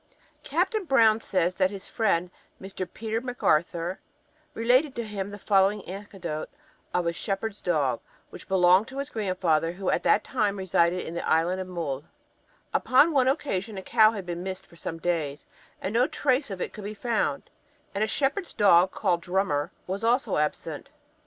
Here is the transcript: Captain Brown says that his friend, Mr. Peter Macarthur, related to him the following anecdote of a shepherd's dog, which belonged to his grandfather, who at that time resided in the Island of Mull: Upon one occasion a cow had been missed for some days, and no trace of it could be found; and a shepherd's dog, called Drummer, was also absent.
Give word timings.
Captain 0.41 0.83
Brown 0.83 1.19
says 1.19 1.53
that 1.53 1.69
his 1.69 1.87
friend, 1.87 2.31
Mr. 2.59 2.89
Peter 2.91 3.21
Macarthur, 3.21 3.99
related 4.55 4.95
to 4.95 5.03
him 5.03 5.29
the 5.29 5.37
following 5.37 5.87
anecdote 5.87 6.49
of 6.91 7.05
a 7.05 7.13
shepherd's 7.13 7.61
dog, 7.61 7.99
which 8.31 8.47
belonged 8.47 8.87
to 8.87 8.97
his 8.97 9.11
grandfather, 9.11 9.73
who 9.73 9.91
at 9.91 10.01
that 10.01 10.23
time 10.23 10.57
resided 10.57 11.05
in 11.05 11.13
the 11.13 11.29
Island 11.29 11.61
of 11.61 11.67
Mull: 11.67 12.03
Upon 12.73 13.11
one 13.11 13.27
occasion 13.27 13.77
a 13.77 13.83
cow 13.83 14.09
had 14.13 14.25
been 14.25 14.41
missed 14.41 14.65
for 14.65 14.75
some 14.75 14.97
days, 14.97 15.45
and 15.79 15.93
no 15.93 16.07
trace 16.07 16.49
of 16.49 16.59
it 16.61 16.73
could 16.73 16.83
be 16.83 16.95
found; 16.95 17.51
and 17.93 18.03
a 18.03 18.07
shepherd's 18.07 18.53
dog, 18.53 18.89
called 18.91 19.21
Drummer, 19.21 19.69
was 19.85 20.03
also 20.03 20.37
absent. 20.37 20.89